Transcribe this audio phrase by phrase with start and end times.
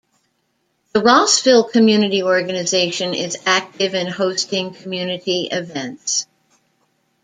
[0.93, 6.25] The Rossville Community Organization is active in hosting community events.